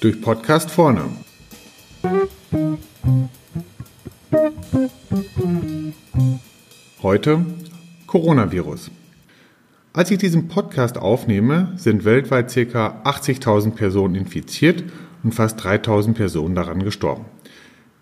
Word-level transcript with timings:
Durch 0.00 0.20
Podcast 0.20 0.70
vorne. 0.70 1.02
Heute 7.02 7.44
Coronavirus. 8.06 8.90
Als 9.92 10.10
ich 10.10 10.18
diesen 10.18 10.48
Podcast 10.48 10.98
aufnehme, 10.98 11.72
sind 11.76 12.04
weltweit 12.04 12.52
ca. 12.52 13.02
80.000 13.04 13.72
Personen 13.72 14.14
infiziert 14.14 14.84
und 15.22 15.34
fast 15.34 15.60
3.000 15.60 16.14
Personen 16.14 16.54
daran 16.54 16.82
gestorben. 16.82 17.24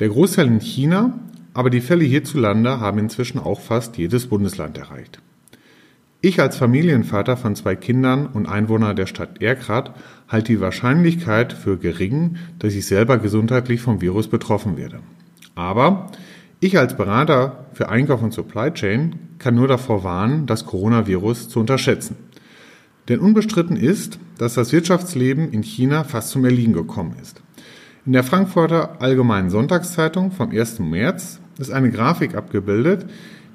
Der 0.00 0.08
Großteil 0.08 0.46
in 0.46 0.60
China, 0.60 1.18
aber 1.54 1.70
die 1.70 1.80
Fälle 1.80 2.04
hierzulande 2.04 2.80
haben 2.80 2.98
inzwischen 2.98 3.38
auch 3.38 3.60
fast 3.60 3.96
jedes 3.98 4.26
Bundesland 4.26 4.78
erreicht. 4.78 5.20
Ich 6.22 6.40
als 6.40 6.56
Familienvater 6.56 7.36
von 7.36 7.54
zwei 7.54 7.76
Kindern 7.76 8.26
und 8.26 8.46
Einwohner 8.46 8.94
der 8.94 9.06
Stadt 9.06 9.42
Erkrath 9.42 9.92
halte 10.28 10.52
die 10.52 10.60
Wahrscheinlichkeit 10.60 11.52
für 11.52 11.76
gering, 11.76 12.36
dass 12.58 12.74
ich 12.74 12.86
selber 12.86 13.18
gesundheitlich 13.18 13.80
vom 13.80 14.00
Virus 14.00 14.28
betroffen 14.28 14.76
werde. 14.76 15.00
Aber 15.54 16.10
ich 16.58 16.78
als 16.78 16.96
Berater 16.96 17.66
für 17.74 17.90
Einkauf 17.90 18.22
und 18.22 18.32
Supply 18.32 18.72
Chain 18.72 19.16
kann 19.38 19.54
nur 19.54 19.68
davor 19.68 20.04
warnen, 20.04 20.46
das 20.46 20.64
Coronavirus 20.64 21.50
zu 21.50 21.60
unterschätzen. 21.60 22.16
Denn 23.08 23.20
unbestritten 23.20 23.76
ist, 23.76 24.18
dass 24.38 24.54
das 24.54 24.72
Wirtschaftsleben 24.72 25.52
in 25.52 25.62
China 25.62 26.02
fast 26.02 26.30
zum 26.30 26.44
Erliegen 26.44 26.72
gekommen 26.72 27.14
ist. 27.20 27.42
In 28.06 28.12
der 28.12 28.24
Frankfurter 28.24 29.00
Allgemeinen 29.00 29.50
Sonntagszeitung 29.50 30.32
vom 30.32 30.50
1. 30.50 30.78
März 30.80 31.40
ist 31.58 31.70
eine 31.70 31.90
Grafik 31.90 32.34
abgebildet, 32.34 33.06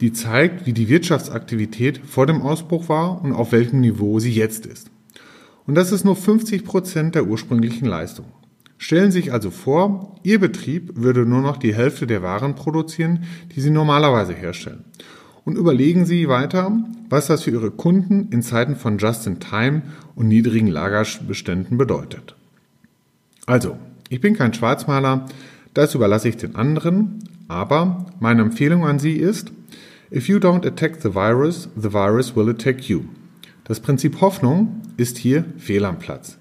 die 0.00 0.12
zeigt, 0.12 0.66
wie 0.66 0.72
die 0.72 0.88
Wirtschaftsaktivität 0.88 2.00
vor 2.06 2.26
dem 2.26 2.42
Ausbruch 2.42 2.88
war 2.88 3.22
und 3.22 3.32
auf 3.32 3.52
welchem 3.52 3.80
Niveau 3.80 4.18
sie 4.18 4.32
jetzt 4.32 4.66
ist. 4.66 4.90
Und 5.66 5.74
das 5.74 5.92
ist 5.92 6.04
nur 6.04 6.16
50 6.16 6.64
Prozent 6.64 7.14
der 7.14 7.26
ursprünglichen 7.26 7.86
Leistung. 7.86 8.26
Stellen 8.78 9.10
Sie 9.10 9.22
sich 9.22 9.32
also 9.32 9.50
vor, 9.50 10.16
Ihr 10.22 10.38
Betrieb 10.38 10.92
würde 10.96 11.24
nur 11.24 11.40
noch 11.40 11.56
die 11.56 11.74
Hälfte 11.74 12.06
der 12.06 12.22
Waren 12.22 12.54
produzieren, 12.54 13.24
die 13.54 13.60
Sie 13.60 13.70
normalerweise 13.70 14.34
herstellen. 14.34 14.84
Und 15.44 15.56
überlegen 15.56 16.04
Sie 16.04 16.28
weiter, 16.28 16.76
was 17.08 17.28
das 17.28 17.42
für 17.42 17.52
Ihre 17.52 17.70
Kunden 17.70 18.28
in 18.30 18.42
Zeiten 18.42 18.76
von 18.76 18.98
Just-in-Time 18.98 19.82
und 20.14 20.28
niedrigen 20.28 20.66
Lagerbeständen 20.66 21.78
bedeutet. 21.78 22.36
Also, 23.46 23.76
ich 24.08 24.20
bin 24.20 24.36
kein 24.36 24.52
Schwarzmaler, 24.52 25.26
das 25.72 25.94
überlasse 25.94 26.28
ich 26.28 26.36
den 26.36 26.56
anderen, 26.56 27.24
aber 27.48 28.06
meine 28.20 28.42
Empfehlung 28.42 28.84
an 28.84 28.98
Sie 28.98 29.12
ist, 29.12 29.52
If 30.10 30.28
you 30.28 30.38
don't 30.38 30.64
attack 30.64 31.00
the 31.02 31.14
virus, 31.14 31.68
the 31.76 31.92
virus 31.92 32.36
will 32.36 32.48
attack 32.48 32.88
you. 32.88 33.06
Das 33.64 33.80
Prinzip 33.80 34.20
Hoffnung 34.20 34.82
ist 34.96 35.18
hier 35.18 35.44
fehl 35.58 35.84
am 35.84 35.98
Platz. 35.98 36.38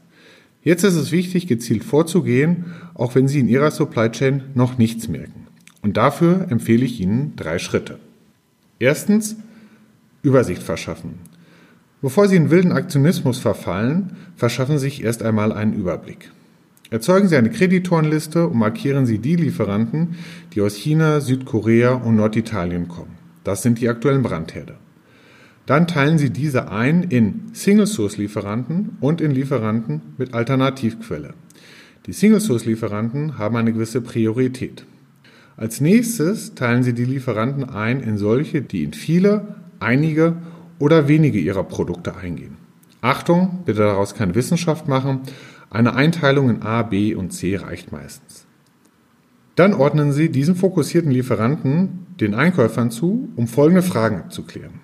Jetzt 0.62 0.84
ist 0.84 0.96
es 0.96 1.12
wichtig, 1.12 1.48
gezielt 1.48 1.84
vorzugehen, 1.84 2.66
auch 2.94 3.16
wenn 3.16 3.28
Sie 3.28 3.40
in 3.40 3.48
Ihrer 3.48 3.72
Supply 3.72 4.10
Chain 4.10 4.44
noch 4.54 4.78
nichts 4.78 5.08
merken. 5.08 5.48
Und 5.82 5.98
dafür 5.98 6.48
empfehle 6.50 6.86
ich 6.86 7.00
Ihnen 7.00 7.36
drei 7.36 7.58
Schritte. 7.58 8.00
Erstens, 8.78 9.36
Übersicht 10.22 10.62
verschaffen. 10.62 11.20
Bevor 12.02 12.28
Sie 12.28 12.36
in 12.36 12.52
wilden 12.52 12.72
Aktionismus 12.72 13.40
verfallen, 13.40 14.16
verschaffen 14.36 14.78
Sie 14.78 14.86
sich 14.86 15.04
erst 15.04 15.24
einmal 15.24 15.52
einen 15.52 15.74
Überblick. 15.74 16.32
Erzeugen 16.92 17.28
Sie 17.28 17.36
eine 17.36 17.50
Kreditorenliste 17.50 18.48
und 18.48 18.60
markieren 18.60 19.08
Sie 19.08 19.18
die 19.18 19.36
Lieferanten, 19.36 20.16
die 20.54 20.62
aus 20.62 20.76
China, 20.76 21.20
Südkorea 21.20 21.94
und 21.94 22.16
Norditalien 22.16 22.88
kommen. 22.88 23.25
Das 23.46 23.62
sind 23.62 23.80
die 23.80 23.88
aktuellen 23.88 24.24
Brandherde. 24.24 24.76
Dann 25.66 25.88
teilen 25.88 26.18
Sie 26.18 26.32
diese 26.32 26.70
ein 26.70 27.04
in 27.04 27.54
Single-Source-Lieferanten 27.54 28.98
und 29.00 29.22
in 29.22 29.32
Lieferanten 29.32 30.02
mit 30.18 30.34
Alternativquelle. 30.34 31.34
Die 32.08 32.14
Single-Source-Lieferanten 32.14 33.38
haben 33.38 33.56
eine 33.56 33.72
gewisse 33.72 34.02
Priorität. 34.02 34.86
Als 35.58 35.80
nächstes 35.80 36.56
teilen 36.56 36.84
Sie 36.84 36.94
die 36.94 37.06
Lieferanten 37.06 37.64
ein 37.64 38.02
in 38.02 38.18
solche, 38.18 38.62
die 38.62 38.84
in 38.84 38.94
viele, 38.94 39.56
einige 39.80 40.38
oder 40.78 41.08
wenige 41.08 41.40
Ihrer 41.40 41.64
Produkte 41.64 42.16
eingehen. 42.18 42.58
Achtung, 43.02 43.62
bitte 43.66 43.82
daraus 43.82 44.16
keine 44.16 44.36
Wissenschaft 44.36 44.88
machen. 44.88 45.22
Eine 45.70 45.94
Einteilung 45.94 46.50
in 46.50 46.62
A, 46.64 46.82
B 46.82 47.14
und 47.14 47.32
C 47.32 47.56
reicht 47.56 47.92
meistens. 47.92 48.46
Dann 49.56 49.74
ordnen 49.74 50.12
Sie 50.12 50.30
diesen 50.30 50.56
fokussierten 50.56 51.12
Lieferanten 51.12 52.06
den 52.20 52.34
Einkäufern 52.34 52.92
zu, 52.92 53.30
um 53.36 53.48
folgende 53.48 53.82
Fragen 53.82 54.18
abzuklären. 54.18 54.82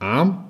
A. 0.00 0.44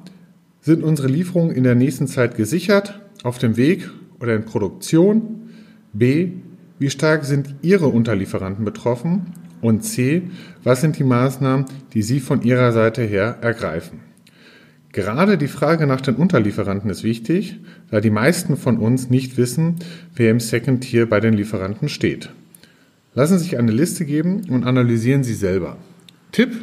Sind 0.60 0.82
unsere 0.82 1.08
Lieferungen 1.08 1.54
in 1.54 1.62
der 1.62 1.74
nächsten 1.74 2.06
Zeit 2.06 2.36
gesichert, 2.36 3.00
auf 3.22 3.38
dem 3.38 3.56
Weg 3.56 3.88
oder 4.20 4.34
in 4.34 4.44
Produktion? 4.44 5.50
B. 5.92 6.32
Wie 6.78 6.90
stark 6.90 7.24
sind 7.24 7.54
Ihre 7.62 7.88
Unterlieferanten 7.88 8.64
betroffen? 8.64 9.32
Und 9.60 9.82
C. 9.82 10.22
Was 10.64 10.80
sind 10.80 10.98
die 10.98 11.04
Maßnahmen, 11.04 11.66
die 11.94 12.02
Sie 12.02 12.20
von 12.20 12.42
Ihrer 12.42 12.72
Seite 12.72 13.02
her 13.02 13.38
ergreifen? 13.40 14.00
Gerade 14.92 15.36
die 15.38 15.46
Frage 15.46 15.86
nach 15.86 16.00
den 16.00 16.16
Unterlieferanten 16.16 16.90
ist 16.90 17.04
wichtig, 17.04 17.60
da 17.90 18.00
die 18.00 18.10
meisten 18.10 18.56
von 18.56 18.78
uns 18.78 19.10
nicht 19.10 19.36
wissen, 19.36 19.76
wer 20.14 20.30
im 20.30 20.40
Second 20.40 20.82
Tier 20.82 21.08
bei 21.08 21.20
den 21.20 21.34
Lieferanten 21.34 21.88
steht. 21.88 22.30
Lassen 23.16 23.38
Sie 23.38 23.44
sich 23.44 23.58
eine 23.58 23.72
Liste 23.72 24.04
geben 24.04 24.42
und 24.50 24.64
analysieren 24.64 25.24
Sie 25.24 25.32
selber. 25.32 25.78
Tipp: 26.32 26.54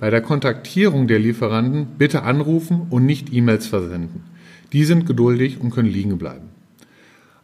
Bei 0.00 0.08
der 0.08 0.22
Kontaktierung 0.22 1.06
der 1.08 1.18
Lieferanten 1.18 1.86
bitte 1.98 2.22
anrufen 2.22 2.86
und 2.88 3.04
nicht 3.04 3.34
E-Mails 3.34 3.66
versenden. 3.66 4.22
Die 4.72 4.86
sind 4.86 5.04
geduldig 5.04 5.60
und 5.60 5.70
können 5.70 5.90
liegen 5.90 6.16
bleiben. 6.16 6.48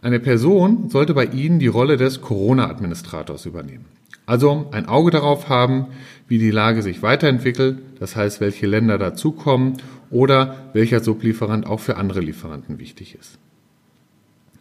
Eine 0.00 0.20
Person 0.20 0.88
sollte 0.88 1.12
bei 1.12 1.26
Ihnen 1.26 1.58
die 1.58 1.66
Rolle 1.66 1.98
des 1.98 2.22
Corona-Administrators 2.22 3.44
übernehmen. 3.44 3.84
Also 4.24 4.70
ein 4.72 4.86
Auge 4.86 5.10
darauf 5.10 5.50
haben, 5.50 5.88
wie 6.26 6.38
die 6.38 6.50
Lage 6.50 6.80
sich 6.80 7.02
weiterentwickelt, 7.02 7.78
das 7.98 8.16
heißt, 8.16 8.40
welche 8.40 8.66
Länder 8.66 8.96
dazukommen 8.96 9.74
oder 10.10 10.70
welcher 10.72 11.00
Sublieferant 11.00 11.66
auch 11.66 11.80
für 11.80 11.98
andere 11.98 12.20
Lieferanten 12.20 12.78
wichtig 12.78 13.18
ist. 13.20 13.38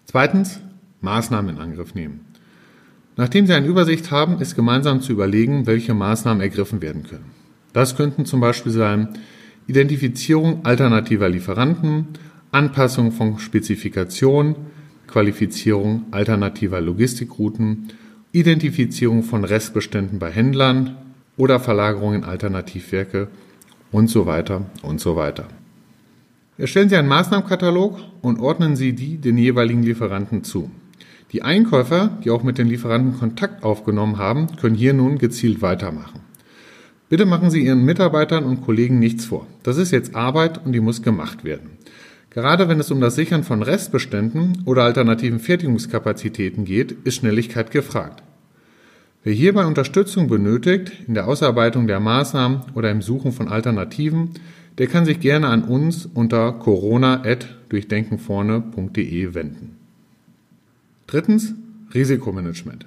Zweitens, 0.04 0.60
Maßnahmen 1.00 1.56
in 1.56 1.62
Angriff 1.62 1.96
nehmen. 1.96 2.29
Nachdem 3.20 3.48
Sie 3.48 3.54
eine 3.54 3.68
Übersicht 3.68 4.12
haben, 4.12 4.40
ist 4.40 4.56
gemeinsam 4.56 5.02
zu 5.02 5.12
überlegen, 5.12 5.68
welche 5.68 5.94
Maßnahmen 5.94 6.40
ergriffen 6.40 6.82
werden 6.82 7.04
können. 7.04 7.32
Das 7.74 7.98
könnten 7.98 8.24
zum 8.24 8.40
Beispiel 8.40 8.72
sein 8.72 9.10
Identifizierung 9.68 10.64
alternativer 10.64 11.28
Lieferanten, 11.28 12.08
Anpassung 12.52 13.12
von 13.12 13.38
Spezifikationen, 13.38 14.56
Qualifizierung 15.08 16.06
alternativer 16.12 16.80
Logistikrouten, 16.80 17.90
Identifizierung 18.32 19.24
von 19.24 19.44
Restbeständen 19.44 20.18
bei 20.18 20.32
Händlern 20.32 20.96
oder 21.36 21.60
Verlagerung 21.60 22.14
in 22.14 22.24
Alternativwerke 22.24 23.28
und 23.92 24.10
so 24.10 24.28
weiter 24.28 24.62
und 24.82 25.02
so 25.02 25.18
weiter. 25.18 25.50
Erstellen 26.58 26.88
Sie 26.88 26.96
einen 26.96 27.10
Maßnahmenkatalog 27.10 28.00
und 28.22 28.40
ordnen 28.40 28.78
Sie 28.78 28.94
die 28.94 29.18
den 29.18 29.38
jeweiligen 29.38 29.84
Lieferanten 29.84 30.46
zu. 30.46 30.72
Die 31.32 31.44
Einkäufer, 31.44 32.18
die 32.24 32.32
auch 32.32 32.42
mit 32.42 32.58
den 32.58 32.68
Lieferanten 32.68 33.20
Kontakt 33.20 33.64
aufgenommen 33.64 34.18
haben, 34.18 34.56
können 34.56 34.76
hier 34.76 34.94
nun 34.94 35.20
gezielt 35.20 35.62
weitermachen. 35.62 36.22
Bitte 37.08 37.26
machen 37.26 37.52
Sie 37.52 37.66
Ihren 37.66 37.86
Mitarbeitern 37.86 38.46
und 38.46 38.62
Kollegen 38.62 39.00
nichts 39.00 39.26
vor. 39.26 39.48
Das 39.64 39.78
ist 39.78 39.92
jetzt 39.92 40.16
Arbeit 40.16 40.64
und 40.66 40.74
die 40.74 40.80
muss 40.80 41.02
gemacht 41.02 41.44
werden. 41.44 41.72
Gerade 42.30 42.70
wenn 42.70 42.80
es 42.80 42.92
um 42.92 43.02
das 43.02 43.16
Sichern 43.16 43.44
von 43.44 43.64
Restbeständen 43.64 44.62
oder 44.66 44.84
alternativen 44.84 45.40
Fertigungskapazitäten 45.40 46.66
geht, 46.66 46.92
ist 47.04 47.16
Schnelligkeit 47.16 47.72
gefragt. 47.72 48.22
Wer 49.24 49.34
hierbei 49.34 49.66
Unterstützung 49.66 50.28
benötigt, 50.28 50.92
in 51.08 51.16
der 51.16 51.28
Ausarbeitung 51.28 51.88
der 51.88 52.00
Maßnahmen 52.00 52.62
oder 52.76 52.92
im 52.92 53.02
Suchen 53.02 53.32
von 53.32 53.48
Alternativen, 53.50 54.36
der 54.78 54.86
kann 54.88 55.06
sich 55.06 55.20
gerne 55.20 55.48
an 55.48 55.64
uns 55.64 56.06
unter 56.06 56.52
corona.durchdenkenvorne.de 56.54 59.34
wenden. 59.34 59.79
Drittens, 61.10 61.56
Risikomanagement. 61.92 62.86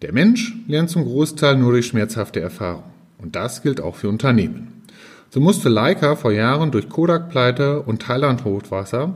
Der 0.00 0.12
Mensch 0.12 0.54
lernt 0.68 0.90
zum 0.90 1.02
Großteil 1.02 1.56
nur 1.56 1.72
durch 1.72 1.88
schmerzhafte 1.88 2.38
Erfahrung. 2.38 2.84
Und 3.18 3.34
das 3.34 3.62
gilt 3.62 3.80
auch 3.80 3.96
für 3.96 4.08
Unternehmen. 4.08 4.84
So 5.28 5.40
musste 5.40 5.68
Leica 5.68 6.14
vor 6.14 6.30
Jahren 6.30 6.70
durch 6.70 6.88
Kodak-Pleite 6.88 7.82
und 7.82 8.00
Thailand-Hochwasser 8.00 9.14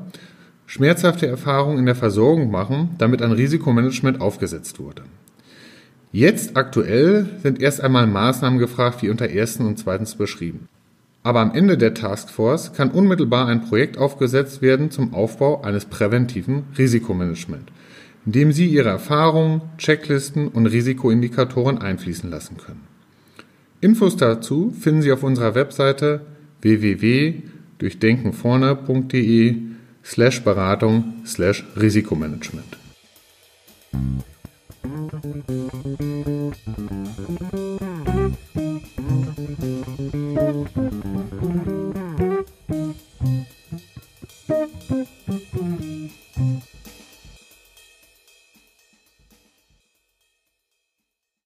schmerzhafte 0.66 1.28
Erfahrungen 1.28 1.78
in 1.78 1.86
der 1.86 1.94
Versorgung 1.94 2.50
machen, 2.50 2.96
damit 2.98 3.22
ein 3.22 3.30
Risikomanagement 3.30 4.20
aufgesetzt 4.20 4.80
wurde. 4.80 5.02
Jetzt 6.10 6.56
aktuell 6.56 7.26
sind 7.44 7.62
erst 7.62 7.80
einmal 7.80 8.08
Maßnahmen 8.08 8.58
gefragt, 8.58 9.02
wie 9.02 9.10
unter 9.10 9.28
ersten 9.28 9.64
und 9.64 9.78
zweitens 9.78 10.16
beschrieben. 10.16 10.66
Aber 11.22 11.38
am 11.38 11.54
Ende 11.54 11.78
der 11.78 11.94
Taskforce 11.94 12.72
kann 12.72 12.90
unmittelbar 12.90 13.46
ein 13.46 13.62
Projekt 13.68 13.98
aufgesetzt 13.98 14.62
werden 14.62 14.90
zum 14.90 15.14
Aufbau 15.14 15.62
eines 15.62 15.84
präventiven 15.84 16.64
Risikomanagements 16.76 17.70
indem 18.26 18.52
Sie 18.52 18.66
Ihre 18.66 18.90
Erfahrungen, 18.90 19.62
Checklisten 19.78 20.48
und 20.48 20.66
Risikoindikatoren 20.66 21.78
einfließen 21.78 22.28
lassen 22.28 22.58
können. 22.58 22.82
Infos 23.80 24.16
dazu 24.16 24.74
finden 24.78 25.00
Sie 25.02 25.12
auf 25.12 25.22
unserer 25.22 25.54
Webseite 25.54 26.22
www.durchdenkenvorne.de 26.60 29.54
slash 30.04 30.42
Beratung 30.42 31.22
slash 31.24 31.64
Risikomanagement. 31.76 32.76